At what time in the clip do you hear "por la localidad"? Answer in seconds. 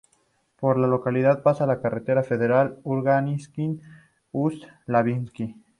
0.59-1.43